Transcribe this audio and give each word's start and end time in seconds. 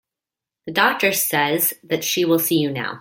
The 0.65 0.71
doctor 0.71 1.11
says 1.13 1.75
that 1.83 2.03
she 2.03 2.25
will 2.25 2.39
see 2.39 2.57
you 2.57 2.71
now. 2.71 2.99